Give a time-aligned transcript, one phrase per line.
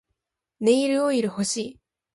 [0.61, 1.79] ネイルオイル欲しい